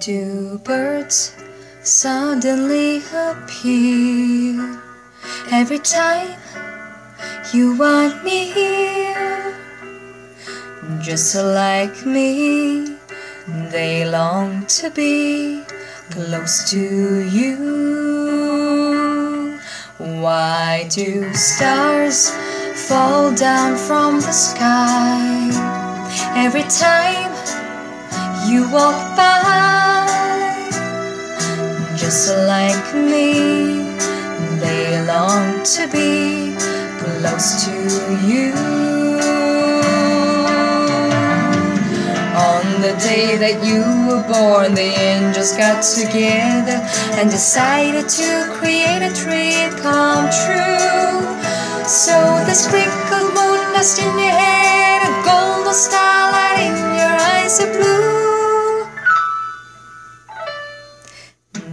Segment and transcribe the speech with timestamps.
[0.00, 1.34] do birds
[1.82, 4.80] suddenly appear
[5.50, 6.38] every time
[7.52, 9.56] you want me here?
[11.00, 12.96] Just like me,
[13.72, 15.64] they long to be
[16.10, 17.56] close to you.
[19.98, 22.30] Why do stars
[22.88, 25.50] fall down from the sky
[26.36, 27.35] every time
[28.48, 30.06] you walk by?
[31.96, 33.82] Just like me,
[34.60, 36.54] they long to be
[36.98, 37.74] close to
[38.24, 38.52] you.
[42.36, 46.78] On the day that you were born, the angels got together
[47.18, 51.20] and decided to create a dream come true.
[51.88, 52.16] So
[52.46, 57.95] the sprinkled moon dust in your hair, a golden starlight in your eyes of blue.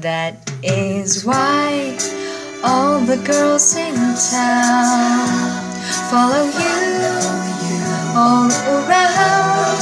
[0.03, 1.95] That is why
[2.61, 5.31] all the girls in town
[6.11, 7.07] follow you
[8.11, 9.79] all around.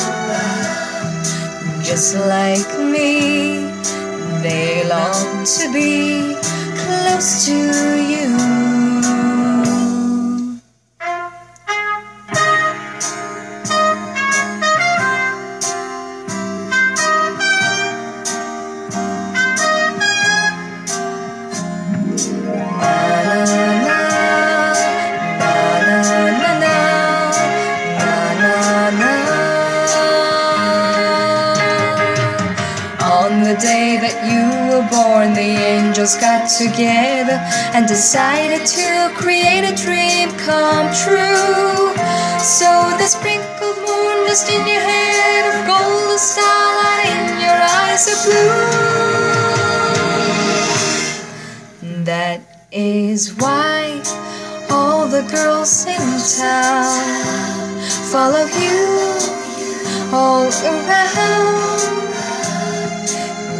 [1.83, 3.65] Just like me,
[4.43, 6.37] they long to be
[6.77, 7.57] close to
[8.05, 8.40] you.
[33.51, 37.35] The day that you were born, the angels got together
[37.75, 41.91] and decided to create a dream come true.
[42.39, 48.17] So the sprinkled moon dust in your head of golden starlight in your eyes of
[48.23, 48.55] blue.
[52.05, 52.39] That
[52.71, 53.99] is why
[54.69, 55.99] all the girls in
[56.39, 56.87] town
[58.13, 58.79] follow you
[60.15, 62.20] all around.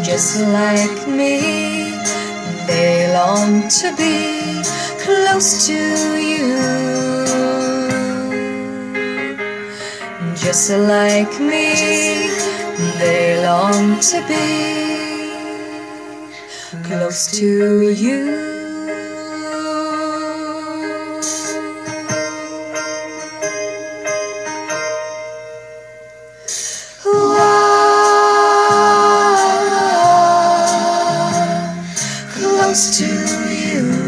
[0.03, 1.91] Just like me,
[2.66, 4.62] they long to be
[5.00, 5.73] close to
[6.17, 6.57] you.
[10.35, 12.29] Just like me,
[12.97, 14.72] they long to be
[16.83, 18.60] close to you.
[32.71, 33.05] Close to
[33.53, 34.00] you.